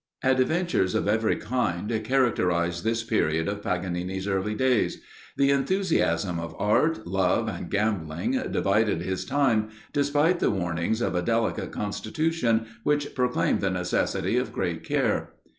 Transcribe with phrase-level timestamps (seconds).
[0.23, 4.99] Adventures of every kind characterise this period of Paganini's early days;
[5.37, 11.21] the enthusiasm of art, love, and gambling, divided his time, despite the warnings of a
[11.21, 15.33] delicate constitution, which proclaimed the necessity of great care.